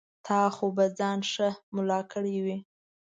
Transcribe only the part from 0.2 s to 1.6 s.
تا خو به ځان ښه